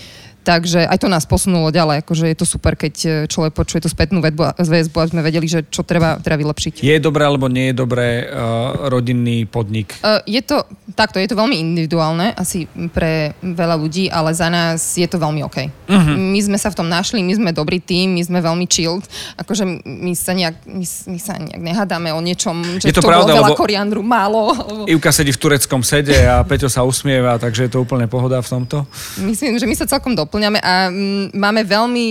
[0.43, 3.89] Takže aj to nás posunulo ďalej, akože je to super, keď e, človek počuje tú
[3.89, 6.83] spätnú väzbu a sme vedeli, že čo treba, treba vylepšiť.
[6.83, 9.95] Je dobré alebo nie je dobré uh, rodinný podnik?
[10.03, 10.67] Uh, je to,
[10.99, 15.47] takto, je to veľmi individuálne, asi pre veľa ľudí, ale za nás je to veľmi
[15.47, 15.57] OK.
[15.87, 16.15] Uh-huh.
[16.19, 19.07] My sme sa v tom našli, my sme dobrý tým, my sme veľmi chilled,
[19.39, 23.07] akože my sa nejak, my, my sa nejak nehádame o niečom, že je to, to
[23.07, 24.51] pravda, bolo veľa koriandru, málo.
[24.51, 24.83] Alebo...
[24.91, 28.47] Ivka sedí v tureckom sede a Peťo sa usmieva, takže je to úplne pohoda v
[28.59, 28.83] tomto.
[29.23, 32.07] Myslím, že my sa celkom do doplňame a mm, máme veľmi,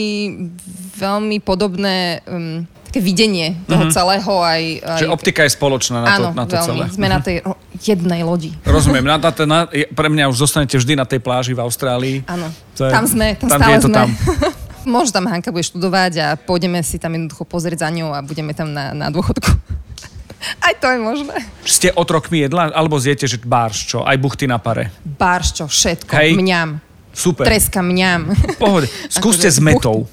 [0.94, 3.98] veľmi podobné um, také videnie toho mm-hmm.
[3.98, 4.32] celého.
[4.38, 5.00] Aj, aj...
[5.02, 6.68] Že optika je spoločná na Áno, to, na to veľmi.
[6.70, 6.84] celé.
[6.86, 7.10] Sme mm-hmm.
[7.10, 7.36] na tej
[7.82, 8.54] jednej lodi.
[8.62, 9.02] Rozumiem.
[9.02, 12.22] Na, na, na, pre mňa už zostanete vždy na tej pláži v Austrálii.
[12.30, 12.46] Áno,
[12.78, 13.96] tam sme, tam, tam stále sme.
[13.96, 14.08] Tam.
[14.94, 18.54] Možno tam Hanka bude študovať a pôjdeme si tam jednoducho pozrieť za ňou a budeme
[18.54, 19.50] tam na, na dôchodku.
[20.66, 21.38] Aj to je možné.
[21.62, 24.90] Ste otrokmi jedla, alebo zjete, že bárš čo, aj buchty na pare?
[25.06, 26.34] Bárš čo, všetko, Hej.
[26.34, 26.91] mňam.
[27.12, 27.44] Super.
[27.46, 28.32] Treska mňam.
[28.56, 28.88] Pohode.
[29.12, 30.08] Skúste s metou.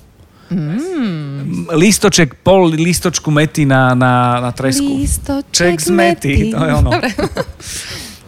[0.50, 1.70] Mm.
[1.78, 4.86] Lístoček, pol lístočku mety na, na, na tresku.
[4.86, 6.34] Lístoček z mety.
[6.52, 6.92] To je ono.
[6.92, 7.10] Dobre.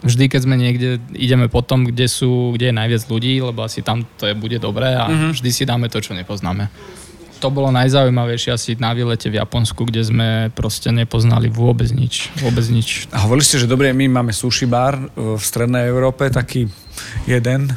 [0.02, 4.02] Vždy, keď sme niekde, ideme potom, kde, sú, kde je najviac ľudí, lebo asi tam
[4.18, 5.30] to je, bude dobré a mm-hmm.
[5.30, 6.66] vždy si dáme to, čo nepoznáme.
[7.38, 12.34] to bolo najzaujímavejšie asi na výlete v Japonsku, kde sme proste nepoznali vôbec nič.
[12.42, 13.06] Vôbec nič.
[13.14, 16.66] A hovorili ste, že dobre, my máme sushi bar e, v strednej Európe, taký
[17.30, 17.70] jeden.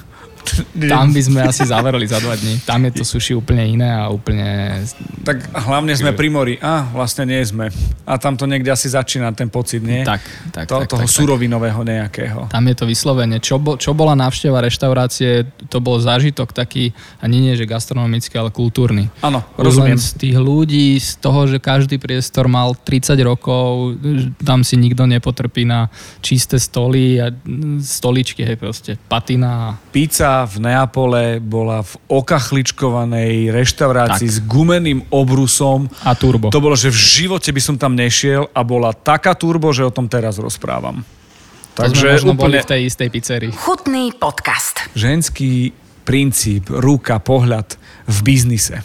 [0.89, 2.61] Tam by sme asi zavreli za dva dní.
[2.63, 4.79] Tam je to sushi úplne iné a úplne...
[5.25, 6.55] Tak hlavne sme pri mori.
[6.61, 7.69] A, vlastne nie sme.
[8.05, 10.05] A tam to niekde asi začína ten pocit, nie?
[10.05, 10.21] Tak,
[10.53, 12.47] tak, to, tak, toho tak, surovinového nejakého.
[12.47, 13.41] Tam je to vyslovene.
[13.41, 18.53] Čo, bo, čo bola návšteva reštaurácie, to bol zážitok taký, ani nie, že gastronomický, ale
[18.53, 19.09] kultúrny.
[19.19, 19.97] Áno, rozumiem.
[19.97, 23.97] len z tých ľudí, z toho, že každý priestor mal 30 rokov,
[24.39, 25.89] tam si nikto nepotrpí na
[26.21, 27.33] čisté stoly a
[27.81, 29.77] stoličky, hej, proste patina.
[29.89, 34.35] Pizza v Neapole bola v okachličkovanej reštaurácii Tak.
[34.35, 35.89] s gumeným obrusom.
[36.05, 36.49] A turbo.
[36.49, 39.91] To bolo, že v živote by som tam nešiel a bola taká turbo, že o
[39.91, 41.03] tom teraz rozprávam.
[41.75, 43.51] To sme Takže možno boli úplne v tej istej pizzerii.
[43.51, 44.87] Chutný podcast.
[44.95, 45.75] ženský
[46.07, 47.75] princíp, ruka, pohľad
[48.07, 48.79] v biznise.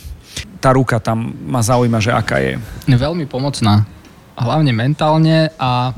[0.59, 2.59] Tá ruka tam ma zaujíma, že aká je.
[2.89, 3.87] Je veľmi pomocná.
[4.35, 5.93] Hlavne mentálne a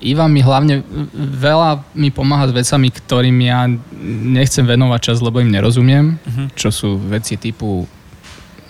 [0.00, 0.82] Iva mi hlavne
[1.16, 3.66] veľa mi pomáha s vecami, ktorým ja
[4.02, 6.46] nechcem venovať čas, lebo im nerozumiem, uh-huh.
[6.54, 7.88] čo sú veci typu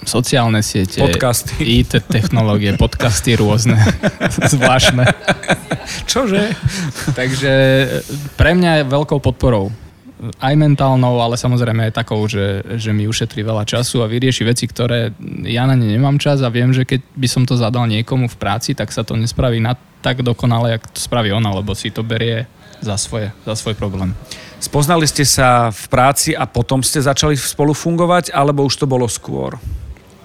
[0.06, 1.82] sociálne siete, Podcasty.
[1.82, 3.74] IT technológie, podcasty rôzne,
[4.54, 5.02] zvláštne.
[6.06, 6.54] Čože?
[7.18, 7.52] Takže
[8.38, 9.74] pre mňa je veľkou podporou.
[10.40, 14.64] Aj mentálnou, ale samozrejme aj takou, že, že mi ušetrí veľa času a vyrieši veci,
[14.64, 15.12] ktoré
[15.44, 18.36] ja na ne nemám čas a viem, že keď by som to zadal niekomu v
[18.40, 22.06] práci, tak sa to nespraví na tak dokonale, jak to spraví ona, lebo si to
[22.06, 22.46] berie
[22.78, 24.14] za, svoje, za svoj problém.
[24.62, 29.10] Spoznali ste sa v práci a potom ste začali spolu fungovať, alebo už to bolo
[29.10, 29.58] skôr?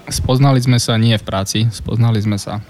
[0.06, 2.62] Spoznali sme sa nie v práci, spoznali sme sa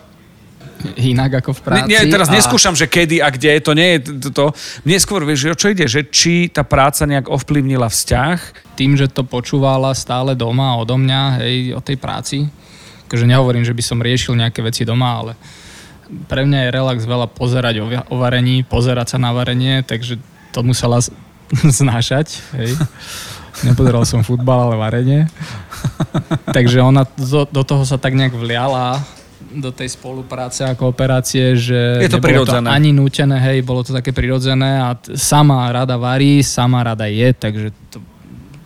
[0.98, 1.90] inak ako v práci.
[1.94, 4.30] Nie, nie, teraz a- neskúšam, že kedy a kde, to nie je to.
[4.34, 4.46] to.
[4.82, 8.38] Mne skôr, vieš, o čo ide, že či tá práca nejak ovplyvnila vzťah,
[8.74, 12.50] tým, že to počúvala stále doma odo mňa, hej, o tej práci.
[13.06, 15.32] Takže nehovorím, že by som riešil nejaké veci doma, ale
[16.26, 20.20] pre mňa je relax veľa pozerať o, o varení, pozerať sa na varenie, takže
[20.50, 21.12] to musela z-
[21.80, 22.76] znášať, hej.
[23.62, 25.22] Nepozeral som futbal, ale varenie.
[26.48, 28.98] Takže ona do, do toho sa tak nejak vliala
[29.52, 32.64] do tej spolupráce a kooperácie, že Je to prirodzené.
[32.64, 37.04] to ani nútené, hej, bolo to také prirodzené a t- sama rada varí, sama rada
[37.04, 38.00] je, takže to,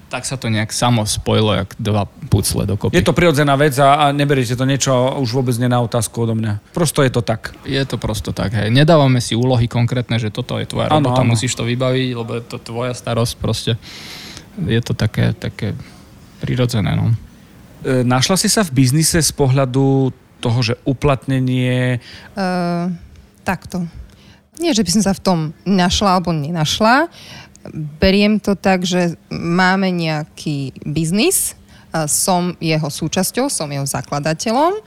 [0.05, 2.93] tak sa to nejak samo spojilo, jak dva pucle dokopy.
[2.93, 6.37] je to prirodzená vec a, a neberiete to niečo už vôbec nie na otázku odo
[6.37, 6.61] mňa.
[6.71, 7.57] Prosto je to tak.
[7.65, 8.69] Je to prosto tak, hej.
[8.69, 11.33] Nedávame si úlohy konkrétne, že toto je tvoja robota, áno.
[11.33, 13.73] musíš to vybaviť, lebo je to tvoja starosť proste.
[14.61, 15.73] Je to také, také
[16.39, 17.11] prirodzené, no.
[17.81, 21.97] E, našla si sa v biznise z pohľadu toho, že uplatnenie...
[22.37, 22.93] Uh,
[23.41, 23.89] takto.
[24.61, 27.09] Nie, že by som sa v tom našla alebo nenašla.
[27.73, 31.57] Beriem to tak, že máme nejaký biznis,
[32.05, 34.83] som jeho súčasťou, som jeho zakladateľom,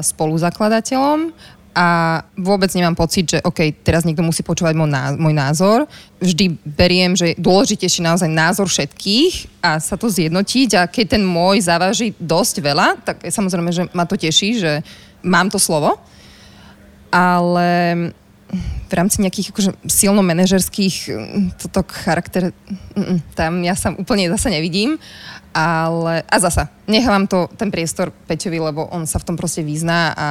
[0.00, 1.34] spoluzakladateľom
[1.74, 4.78] a vôbec nemám pocit, že OK, teraz niekto musí počúvať
[5.18, 5.90] môj názor.
[6.22, 11.26] Vždy beriem, že je dôležitejší naozaj názor všetkých a sa to zjednotiť a keď ten
[11.26, 14.72] môj závaží dosť veľa, tak samozrejme, že ma to teší, že
[15.26, 15.98] mám to slovo
[17.14, 17.70] ale
[18.88, 22.54] v rámci nejakých akože silno manažerských mm, toto charakter,
[23.38, 24.98] tam ja sa úplne zase nevidím,
[25.54, 30.10] ale a zasa, nechávam to, ten priestor Peťovi, lebo on sa v tom proste vyzná
[30.14, 30.28] a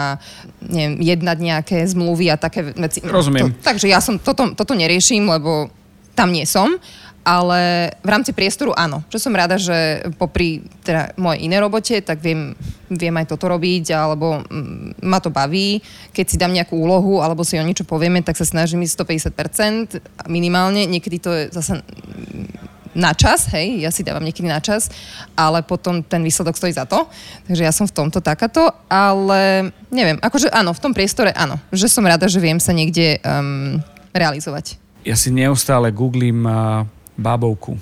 [0.59, 2.99] neviem, jednať nejaké zmluvy a také veci.
[2.99, 3.55] Rozumiem.
[3.55, 5.71] To, takže ja som toto, toto neriešim, lebo
[6.13, 6.75] tam nie som,
[7.23, 9.01] ale v rámci priestoru áno.
[9.07, 12.51] Čo som rada, že popri teda mojej inej robote, tak viem,
[12.91, 15.79] viem aj toto robiť, alebo mm, ma to baví.
[16.11, 20.27] Keď si dám nejakú úlohu, alebo si o niečo povieme, tak sa snažím ísť 150%
[20.27, 20.83] minimálne.
[20.83, 24.93] Niekedy to je zase mm, na čas, hej, ja si dávam niekedy na čas,
[25.33, 27.09] ale potom ten výsledok stojí za to.
[27.49, 31.89] Takže ja som v tomto takáto, ale neviem, akože áno, v tom priestore áno, že
[31.89, 33.81] som rada, že viem sa niekde um,
[34.13, 34.77] realizovať.
[35.03, 36.85] Ja si neustále googlím a,
[37.17, 37.79] bábovku.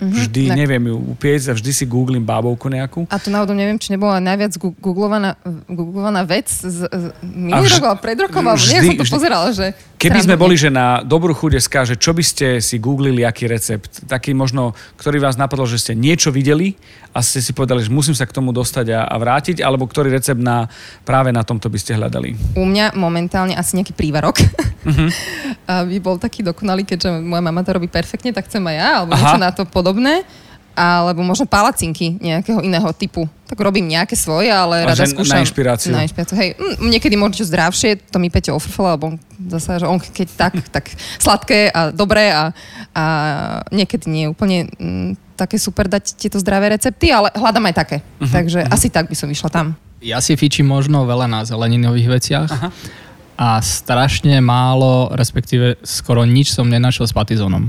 [0.00, 0.56] Vždy, tak.
[0.56, 3.04] neviem ju upiecť a vždy si googlím bábovku nejakú.
[3.12, 5.36] A to náhodou neviem, či nebola najviac googlovaná,
[5.68, 9.16] googlovaná vec z, z minulý vž- rok alebo pred rokom, alebo vždy- som to vždy-
[9.20, 9.66] pozerala, že...
[10.00, 13.44] Keby sme boli, že na dobrú chuť SK, že čo by ste si googlili, aký
[13.44, 16.72] recept, taký možno, ktorý vás napadol, že ste niečo videli
[17.12, 20.08] a ste si povedali, že musím sa k tomu dostať a, a vrátiť, alebo ktorý
[20.08, 20.72] recept na,
[21.04, 22.32] práve na tomto by ste hľadali.
[22.56, 24.40] U mňa momentálne asi nejaký prívarok.
[24.88, 25.06] Mhm.
[25.84, 29.12] Aby bol taký dokonalý, keďže moja mama to robí perfektne, tak chcem aj ja, alebo
[29.12, 29.20] Aha.
[29.20, 29.89] niečo na to podobné.
[30.80, 33.28] Alebo možno palacinky nejakého iného typu.
[33.44, 35.36] Tak robím nejaké svoje, ale A rada skúšam.
[35.36, 35.92] na inšpiráciu.
[35.92, 36.38] Na inšpiráciu.
[36.38, 39.16] Hej, mm, niekedy možno čo zdravšie, to mi Peťo ofrfala, lebo on
[39.50, 40.88] zase, že on keď tak, tak
[41.20, 42.54] sladké a dobré a,
[42.94, 43.04] a
[43.74, 47.96] niekedy nie je úplne mm, také super dať tieto zdravé recepty, ale hľadám aj také.
[48.00, 48.74] Uh-huh, Takže uh-huh.
[48.76, 49.66] asi tak by som vyšla tam.
[50.00, 52.68] Ja si fičím možno veľa na zeleninových veciach Aha.
[53.36, 57.68] a strašne málo, respektíve skoro nič som nenašiel s patizónom.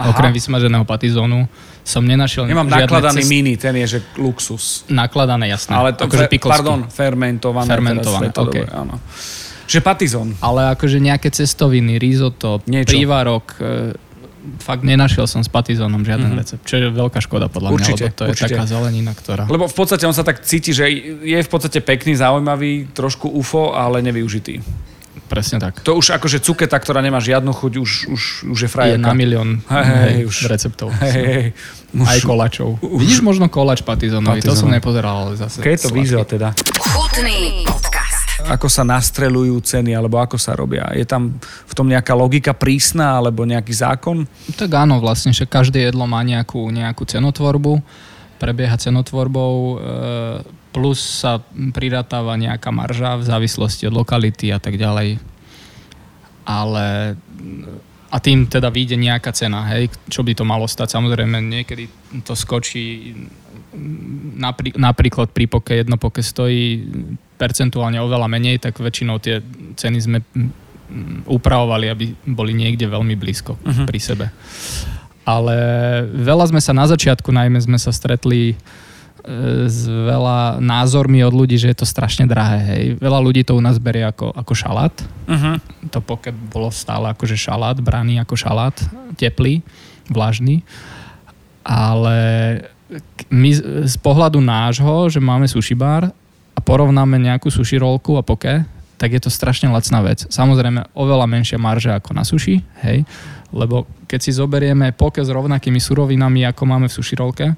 [0.00, 0.16] Aha.
[0.16, 1.44] Okrem vysmaženého patizónu
[1.84, 4.88] som nenašiel Nemám žiadne nakladaný cest- mini, ten je, že luxus.
[4.88, 5.76] Nakladané, jasné.
[5.76, 7.68] Ale to, akože fe, pardon, fermentované.
[7.68, 8.64] Fermentované, teraz, okej.
[8.64, 8.94] dobré, áno.
[9.68, 10.28] Že patizón.
[10.40, 12.90] Ale akože nejaké cestoviny, risotto, Niečo.
[12.90, 13.94] prívarok, e,
[14.58, 16.40] fakt nenašiel som s patizónom žiaden mm-hmm.
[16.40, 18.54] recept, čo je veľká škoda podľa Určite, mňa, lebo to je určite.
[18.56, 19.44] taká zelenina, ktorá...
[19.46, 20.88] Lebo v podstate on sa tak cíti, že
[21.22, 24.58] je v podstate pekný, zaujímavý, trošku UFO, ale nevyužitý.
[25.26, 25.82] Presne tak.
[25.82, 29.02] To už akože cuketa, ktorá nemá žiadnu chuť, už, už, už je Je frajerka.
[29.02, 30.36] na milión Hej, hej, už.
[30.46, 30.90] receptov.
[31.02, 31.48] Hej, hej, hej.
[32.06, 32.78] Aj Už- kolačov.
[32.78, 35.58] Vidíš možno kolač patizónový, to som nepozeral, ale zase...
[35.58, 36.54] Keď je to výzva teda.
[36.78, 38.46] Chutný podcast.
[38.46, 40.86] Ako sa nastrelujú ceny, alebo ako sa robia?
[40.94, 44.24] Je tam v tom nejaká logika prísna, alebo nejaký zákon?
[44.54, 47.82] Tak áno, vlastne, že každé jedlo má nejakú, nejakú cenotvorbu,
[48.40, 49.76] prebieha cenotvorbou, e,
[50.70, 51.42] plus sa
[51.74, 55.18] pridatáva nejaká marža v závislosti od lokality a tak ďalej.
[56.46, 57.14] Ale
[58.10, 60.98] a tým teda vyjde nejaká cena, hej, čo by to malo stať.
[60.98, 61.86] Samozrejme, niekedy
[62.26, 63.14] to skočí,
[64.34, 66.90] naprí, napríklad pri poke jedno poke stojí
[67.38, 69.38] percentuálne oveľa menej, tak väčšinou tie
[69.78, 70.18] ceny sme
[71.30, 73.86] upravovali, aby boli niekde veľmi blízko uh-huh.
[73.86, 74.26] pri sebe.
[75.22, 75.56] Ale
[76.10, 78.56] veľa sme sa na začiatku, najmä sme sa stretli e,
[79.70, 82.58] s veľa názormi od ľudí, že je to strašne drahé.
[82.66, 82.84] Hej.
[82.98, 84.94] Veľa ľudí to u nás berie ako, ako šalát.
[85.30, 85.56] Uh-huh.
[85.94, 88.74] To poke bolo stále akože šalát, braný ako šalát,
[89.14, 89.62] teplý,
[90.10, 90.66] vlažný.
[91.62, 92.18] Ale
[93.30, 96.10] my z- z pohľadu nášho, že máme sushi bar
[96.56, 98.66] a porovnáme nejakú sushi rolku a poke,
[99.00, 100.26] tak je to strašne lacná vec.
[100.28, 103.06] Samozrejme, oveľa menšia marža ako na sushi, hej,
[103.54, 107.54] lebo keď si zoberieme poke s rovnakými surovinami, ako máme v sushi rolke,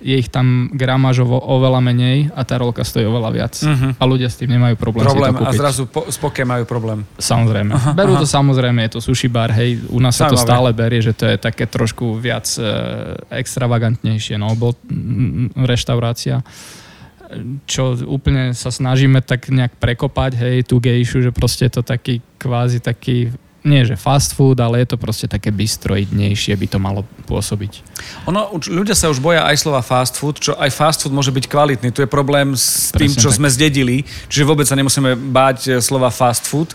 [0.00, 3.54] je ich tam gramážovo oveľa menej a tá rolka stojí oveľa viac.
[3.60, 4.00] Mhm.
[4.00, 5.60] A ľudia s tým nemajú problém, Problém si to a kúpiť.
[5.60, 7.04] zrazu po, s poke majú problém.
[7.20, 7.72] Samozrejme.
[7.76, 11.04] Aha, Berú to samozrejme, je to sushi bar, hej, u nás sa to stále berie,
[11.04, 12.64] že to je také trošku viac e,
[13.30, 16.40] extravagantnejšie, no, bol mm, reštaurácia
[17.66, 22.18] čo úplne sa snažíme tak nejak prekopať, hej, tú gejšu, že proste je to taký
[22.40, 27.04] kvázi taký, nie že fast food, ale je to proste také bystroidnejšie by to malo
[27.28, 27.84] pôsobiť.
[28.24, 31.28] Ono, už, ľudia sa už boja aj slova fast food, čo aj fast food môže
[31.28, 31.92] byť kvalitný.
[31.92, 33.36] Tu je problém s tým, Presne čo tak.
[33.36, 33.96] sme zdedili,
[34.32, 36.72] čiže vôbec sa nemusíme báť e, slova fast food.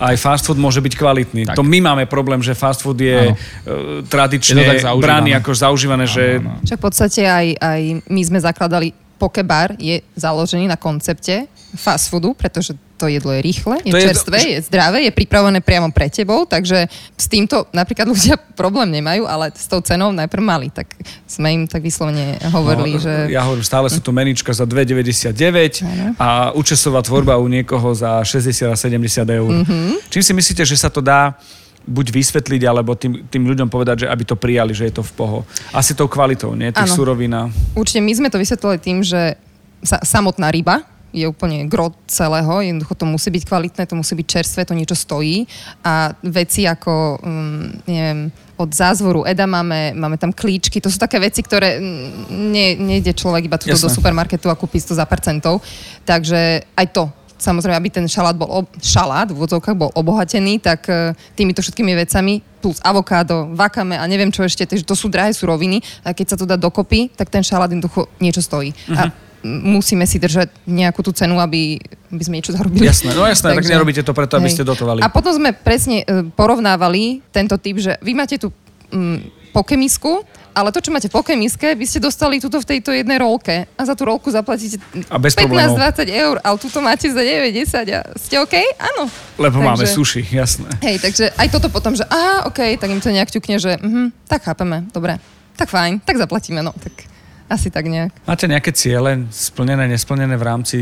[0.00, 1.42] Aj fast food môže byť kvalitný.
[1.52, 1.56] Tak.
[1.60, 3.36] To my máme problém, že fast food je Áno.
[3.36, 5.04] e, tradične Je zaužívané.
[5.04, 6.64] braný ako zaužívané, že Áno, áno.
[6.64, 8.88] Však v podstate aj, aj my sme zakladali
[9.22, 14.06] Pokebar je založený na koncepte fast foodu, pretože to jedlo je rýchle, je To je-
[14.06, 19.26] čerstvé, je zdravé, je pripravené priamo pre tebou, takže s týmto napríklad ľudia problém nemajú,
[19.26, 20.68] ale s tou cenou najprv mali.
[20.70, 20.86] Tak
[21.26, 23.12] sme im tak vyslovene hovorili, no, že...
[23.32, 25.82] ja hovorím, stále sú tu menička za 2,99
[26.20, 29.50] a účesová tvorba u niekoho za 60 a 70 eur.
[29.64, 30.06] Mhm.
[30.12, 31.34] Čím si myslíte, že sa to dá
[31.82, 35.12] buď vysvetliť, alebo tým, tým ľuďom povedať, že aby to prijali, že je to v
[35.18, 35.38] poho.
[35.74, 36.70] Asi tou kvalitou, nie?
[36.70, 36.94] Tých Áno.
[36.94, 37.34] surovín
[37.74, 39.34] Určite my sme to vysvetlili tým, že
[39.82, 44.26] sa, samotná ryba je úplne gro celého, jednoducho to musí byť kvalitné, to musí byť
[44.26, 45.44] čerstvé, to niečo stojí
[45.84, 51.44] a veci ako, um, neviem, od zázvoru edamame, máme tam klíčky, to sú také veci,
[51.44, 55.60] ktoré mm, nie, nejde človek iba tuto do supermarketu a kúpi to za percentov,
[56.08, 57.04] takže aj to
[57.42, 61.90] samozrejme, aby ten šalát bol, ob, šalát v vodzovkách bol obohatený, tak e, týmito všetkými
[62.06, 66.26] vecami, plus avokádo, vakame a neviem čo ešte, takže to sú drahé suroviny a keď
[66.30, 68.70] sa to dá dokopy, tak ten šalát jednoducho niečo stojí.
[68.70, 68.94] Uh-huh.
[68.94, 71.78] A m- musíme si držať nejakú tú cenu, aby,
[72.10, 72.86] aby sme niečo zarobili.
[72.86, 74.62] Jasné, no jasné, tak nerobíte to preto, aby Hej.
[74.62, 75.02] ste dotovali.
[75.02, 78.54] A potom sme presne e, porovnávali tento typ, že vy máte tu
[78.94, 83.16] mm, pokemisku, ale to, čo máte v pokemiske, by ste dostali tuto v tejto jednej
[83.20, 85.80] rolke a za tú rolku zaplatíte A bez problémov.
[85.80, 88.56] 15-20 eur, ale tuto máte za 9-10 a ste OK?
[88.76, 89.08] Áno.
[89.40, 90.68] Lebo máme Takže- suši, jasné.
[90.84, 94.12] Hej, takže aj toto potom, že á, OK, tak im to nejak ťukne, že mhm,
[94.28, 95.16] tak chápeme, dobre,
[95.56, 97.11] tak fajn, tak zaplatíme, no, tak
[97.52, 98.16] asi tak nejak.
[98.24, 100.76] Máte nejaké ciele splnené, nesplnené v rámci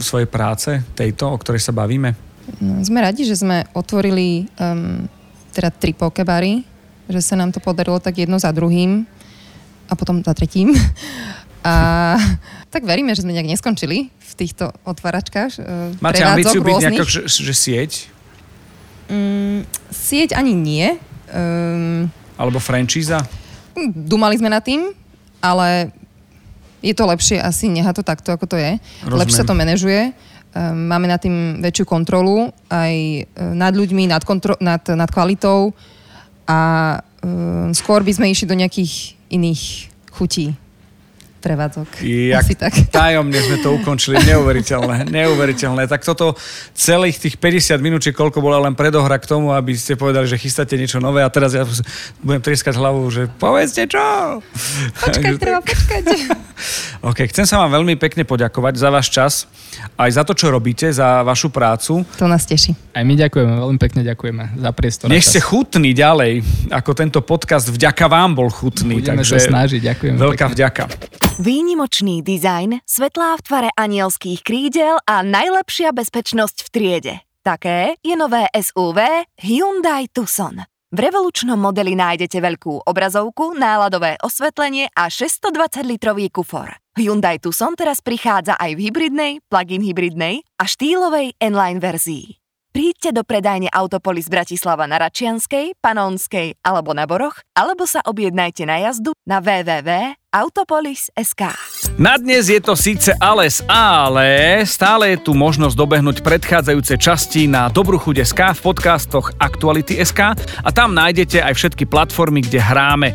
[0.00, 2.16] svojej práce, tejto, o ktorej sa bavíme?
[2.58, 5.04] No, sme radi, že sme otvorili um,
[5.52, 6.64] teda tri pokebary,
[7.06, 9.04] že sa nám to podarilo tak jedno za druhým
[9.86, 10.72] a potom za tretím.
[11.62, 12.18] A
[12.74, 15.62] tak veríme, že sme nejak neskončili v týchto otváračkách.
[15.62, 18.10] eh, Máte ambíciu byť nejaká, že, že sieť?
[19.06, 19.62] Mm,
[19.94, 20.98] sieť ani nie.
[21.30, 23.22] Um, Alebo franchíza?
[23.94, 24.90] Dumali sme nad tým,
[25.42, 25.90] ale
[26.82, 28.78] je to lepšie asi nechať to takto, ako to je.
[29.02, 29.18] Rozumiem.
[29.18, 30.14] Lepšie sa to manažuje.
[30.52, 33.22] Um, máme nad tým väčšiu kontrolu aj e,
[33.56, 35.72] nad ľuďmi, nad, kontro- nad, nad kvalitou
[36.44, 36.60] a
[37.24, 40.52] um, skôr by sme išli do nejakých iných chutí
[41.42, 42.06] prevádzok.
[42.06, 42.70] Jak Asi tak.
[42.94, 45.90] tajomne sme to ukončili, neuveriteľné, neuveriteľné.
[45.90, 46.38] Tak toto
[46.72, 50.38] celých tých 50 minút, či koľko bola len predohra k tomu, aby ste povedali, že
[50.38, 51.66] chystáte niečo nové a teraz ja
[52.22, 54.38] budem trieskať hlavou, že povedzte čo.
[55.02, 56.04] Počkať, treba počkať.
[57.02, 59.32] OK, chcem sa vám veľmi pekne poďakovať za váš čas,
[59.98, 62.06] aj za to, čo robíte, za vašu prácu.
[62.22, 62.78] To nás teší.
[62.94, 65.06] Aj my ďakujeme, veľmi pekne ďakujeme za priestor.
[65.10, 69.02] Nech ste chutní ďalej, ako tento podcast vďaka vám bol chutný.
[69.02, 70.14] Budeme takže sa snažiť, ďakujem.
[70.20, 70.54] Veľká pekne.
[70.54, 70.82] vďaka.
[71.42, 77.14] Výnimočný dizajn, svetlá v tvare anielských krídel a najlepšia bezpečnosť v triede.
[77.42, 80.62] Také je nové SUV Hyundai Tucson.
[80.94, 86.78] V revolučnom modeli nájdete veľkú obrazovku, náladové osvetlenie a 620-litrový kufor.
[86.94, 92.41] Hyundai Tucson teraz prichádza aj v hybridnej, plug-in hybridnej a štýlovej N-Line verzii.
[92.72, 98.80] Príďte do predajne Autopolis Bratislava na Račianskej, Panonskej alebo na Boroch, alebo sa objednajte na
[98.80, 101.42] jazdu na www.autopolis.sk.
[102.00, 107.68] Na dnes je to síce ales, ale stále je tu možnosť dobehnúť predchádzajúce časti na
[107.68, 110.32] Dobrú chuť SK v podcastoch Aktuality SK
[110.64, 113.12] a tam nájdete aj všetky platformy, kde hráme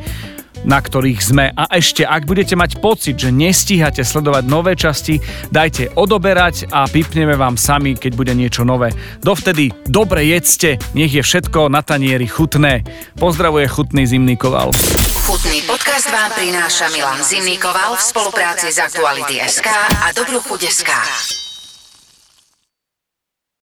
[0.68, 1.56] na ktorých sme.
[1.56, 7.40] A ešte, ak budete mať pocit, že nestíhate sledovať nové časti, dajte odoberať a pipneme
[7.40, 8.92] vám sami, keď bude niečo nové.
[9.24, 12.84] Dovtedy dobre jedzte, nech je všetko na tanieri chutné.
[13.16, 14.76] Pozdravuje chutný zimný koval.
[15.24, 19.68] Chutný podcast vám prináša Milan Zimnikoval v spolupráci s Aktuality SK
[20.04, 20.92] a Dobrú chuť SK.